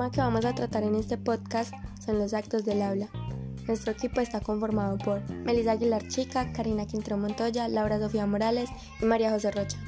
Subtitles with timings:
[0.00, 3.08] tema que vamos a tratar en este podcast son los actos del habla.
[3.66, 8.70] Nuestro equipo está conformado por Melissa Aguilar Chica, Karina Quintero Montoya, Laura Sofía Morales
[9.00, 9.78] y María José Rocha.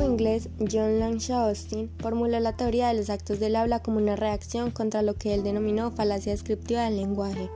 [0.00, 4.16] Filósofo inglés John Langshaw Austin formuló la teoría de los actos del habla como una
[4.16, 7.50] reacción contra lo que él denominó falacia descriptiva del lenguaje,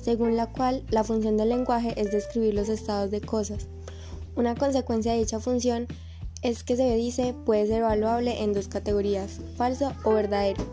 [0.00, 3.66] según la cual la función del lenguaje es describir los estados de cosas.
[4.36, 5.86] Una consecuencia de dicha función
[6.42, 10.64] es que se dice puede ser evaluable en dos categorías, falso o verdadero,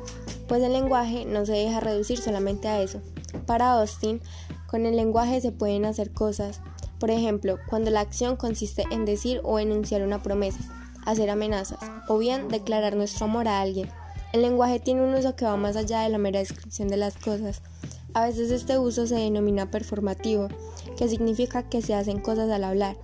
[0.47, 3.01] pues el lenguaje no se deja reducir solamente a eso.
[3.45, 4.21] Para Austin,
[4.67, 6.61] con el lenguaje se pueden hacer cosas,
[6.99, 10.76] por ejemplo, cuando la acción consiste en decir o enunciar una promesa,
[11.07, 11.79] hacer amenazas
[12.09, 13.89] o bien declarar nuestro amor a alguien.
[14.33, 17.15] El lenguaje tiene un uso que va más allá de la mera descripción de las
[17.15, 17.61] cosas.
[18.13, 20.49] A veces este uso se denomina performativo,
[20.97, 22.97] que significa que se hacen cosas al hablar,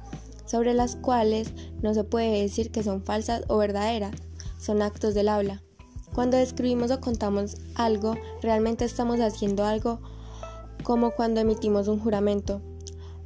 [0.45, 4.11] sobre las cuales no se puede decir que son falsas o verdaderas,
[4.59, 5.63] son actos del habla.
[6.13, 10.01] Cuando describimos o contamos algo, realmente estamos haciendo algo
[10.83, 12.61] como cuando emitimos un juramento.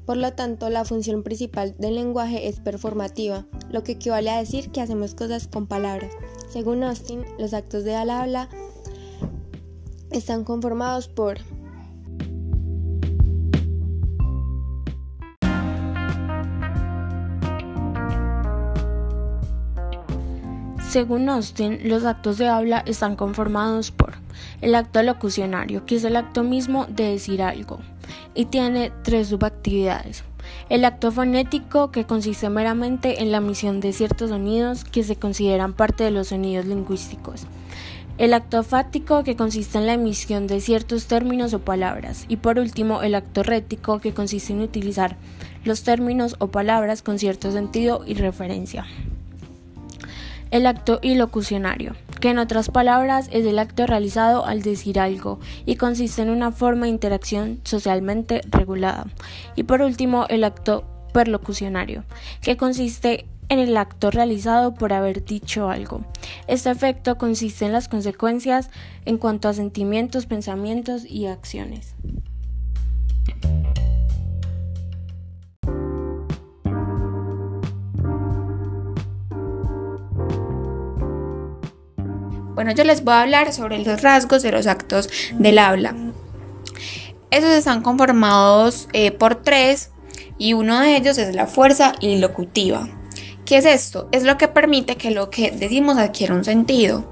[0.08, 4.72] Por lo tanto, la función principal del lenguaje es performativa, lo que equivale a decir
[4.72, 6.14] que hacemos cosas con palabras.
[6.50, 8.48] Según Austin, los actos de al habla
[10.10, 11.40] están conformados por
[20.90, 24.14] Según Austin, los actos de habla están conformados por
[24.62, 27.80] el acto locucionario, que es el acto mismo de decir algo,
[28.34, 30.24] y tiene tres subactividades.
[30.70, 35.74] El acto fonético, que consiste meramente en la emisión de ciertos sonidos que se consideran
[35.74, 37.48] parte de los sonidos lingüísticos.
[38.18, 42.26] El acto fático, que consiste en la emisión de ciertos términos o palabras.
[42.28, 45.18] Y por último, el acto rético, que consiste en utilizar
[45.64, 48.86] los términos o palabras con cierto sentido y referencia.
[50.50, 55.76] El acto ilocucionario, que en otras palabras es el acto realizado al decir algo y
[55.76, 59.08] consiste en una forma de interacción socialmente regulada.
[59.56, 62.04] Y por último, el acto perlocucionario,
[62.42, 66.02] que consiste en el acto realizado por haber dicho algo.
[66.48, 68.70] Este efecto consiste en las consecuencias
[69.06, 71.96] en cuanto a sentimientos, pensamientos y acciones.
[82.58, 85.96] Bueno, yo les voy a hablar sobre los rasgos de los actos del habla.
[87.30, 89.92] Esos están conformados eh, por tres
[90.40, 92.90] y uno de ellos es la fuerza ilocutiva.
[93.48, 94.10] ¿Qué es esto?
[94.12, 97.10] Es lo que permite que lo que decimos adquiera un sentido.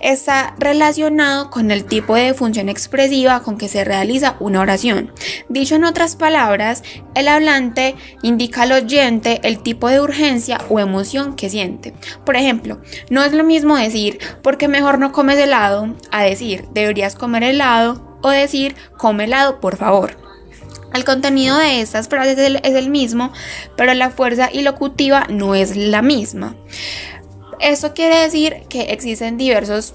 [0.00, 5.12] Está relacionado con el tipo de función expresiva con que se realiza una oración.
[5.48, 6.82] Dicho en otras palabras,
[7.14, 7.94] el hablante
[8.24, 11.94] indica al oyente el tipo de urgencia o emoción que siente.
[12.26, 17.14] Por ejemplo, no es lo mismo decir porque mejor no comes helado a decir deberías
[17.14, 20.27] comer helado o decir come helado por favor.
[20.94, 23.32] El contenido de estas frases es el, mismo,
[23.76, 26.56] pero la fuerza ilocutiva no es la misma.
[27.60, 29.94] Esto quiere decir que existen diversos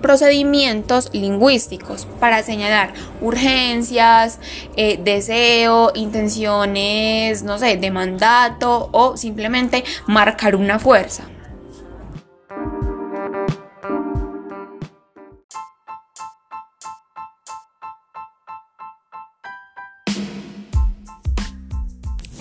[0.00, 4.40] procedimientos lingüísticos para señalar urgencias,
[4.76, 11.24] eh, deseo, intenciones, no sé, de mandato o simplemente marcar una fuerza.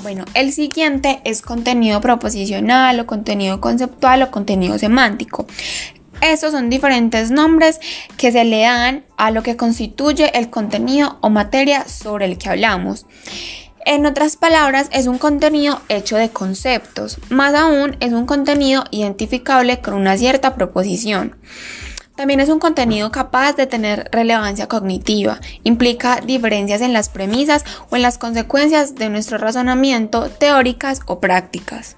[0.02, 5.46] Bueno, el siguiente es contenido proposicional o contenido conceptual o contenido semántico.
[6.22, 7.80] Estos son diferentes nombres
[8.18, 12.50] que se le dan a lo que constituye el contenido o materia sobre el que
[12.50, 13.06] hablamos.
[13.86, 19.82] En otras palabras, es un contenido hecho de conceptos, más aún es un contenido identificable
[19.82, 21.36] con una cierta proposición.
[22.16, 27.96] También es un contenido capaz de tener relevancia cognitiva, implica diferencias en las premisas o
[27.96, 31.96] en las consecuencias de nuestro razonamiento teóricas o prácticas.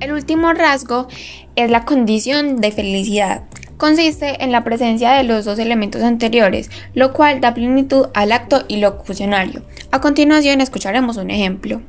[0.00, 1.06] El último rasgo
[1.54, 3.44] es la condición de felicidad
[3.82, 8.62] consiste en la presencia de los dos elementos anteriores, lo cual da plenitud al acto
[8.68, 9.64] ilocucionario.
[9.90, 11.82] A continuación escucharemos un ejemplo.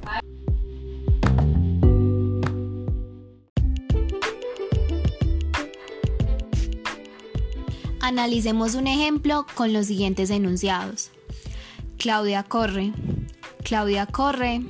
[8.01, 11.11] Analicemos un ejemplo con los siguientes enunciados.
[11.99, 12.91] Claudia corre,
[13.63, 14.61] Claudia corre,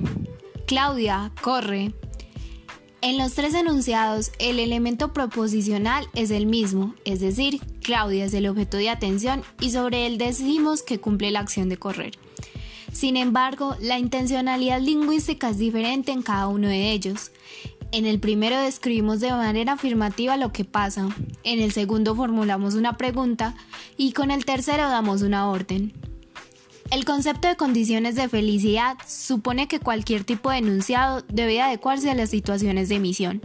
[0.66, 1.94] Claudia corre.
[3.04, 8.46] En los tres enunciados, el elemento proposicional es el mismo, es decir, Claudia es el
[8.46, 12.14] objeto de atención y sobre él decimos que cumple la acción de correr.
[12.94, 17.30] Sin embargo, la intencionalidad lingüística es diferente en cada uno de ellos.
[17.92, 21.06] En el primero describimos de manera afirmativa lo que pasa,
[21.42, 23.54] en el segundo formulamos una pregunta
[23.98, 25.92] y con el tercero damos una orden.
[26.90, 32.14] El concepto de condiciones de felicidad supone que cualquier tipo de enunciado debe adecuarse a
[32.14, 33.42] las situaciones de emisión.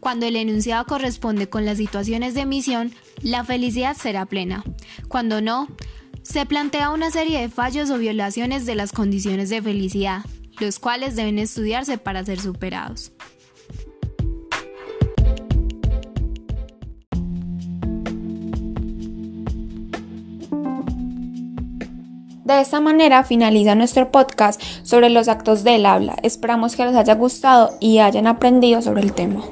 [0.00, 4.64] Cuando el enunciado corresponde con las situaciones de emisión, la felicidad será plena.
[5.08, 5.68] Cuando no,
[6.22, 10.24] se plantea una serie de fallos o violaciones de las condiciones de felicidad,
[10.58, 13.12] los cuales deben estudiarse para ser superados.
[22.44, 26.16] De esta manera finaliza nuestro podcast sobre los actos del habla.
[26.22, 29.42] Esperamos que les haya gustado y hayan aprendido sobre el tema.